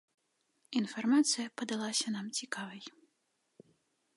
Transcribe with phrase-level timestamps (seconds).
[0.79, 2.81] Інфармацыя падалася нам цікавай.